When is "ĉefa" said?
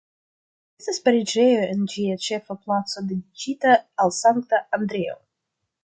2.29-2.57